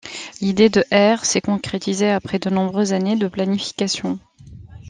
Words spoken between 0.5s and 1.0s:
de